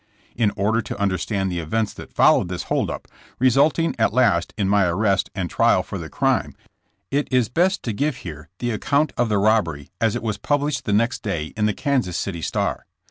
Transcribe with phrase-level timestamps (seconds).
[0.35, 3.07] In order to understand the events that followed this hold up,
[3.37, 6.55] re sulting at last in my arrest and trial for the crime,
[7.11, 10.85] it is best to give here the account of the robbery as it was published
[10.85, 12.87] the next day in the Kansas City Star.